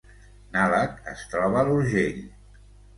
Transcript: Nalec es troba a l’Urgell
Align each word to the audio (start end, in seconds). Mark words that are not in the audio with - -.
Nalec 0.55 0.97
es 1.13 1.23
troba 1.37 1.63
a 1.63 1.69
l’Urgell 1.71 2.29